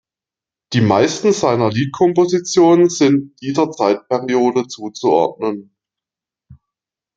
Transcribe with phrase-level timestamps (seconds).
[0.73, 5.75] Die meisten seiner Liedkompositionen sind dieser Zeitperiode zuzuordnen.